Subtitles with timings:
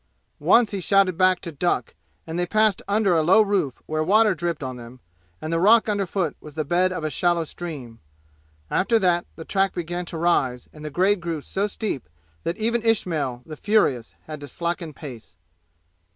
[0.39, 1.93] Once he shouted back to duck,
[2.25, 4.99] and they passed under a low roof where water dripped on them,
[5.39, 7.99] and the rock underfoot was the bed of a shallow stream.
[8.71, 12.09] After that the track began to rise, and the grade grew so steep
[12.41, 15.35] that even Ismail, the furious, had to slacken pace.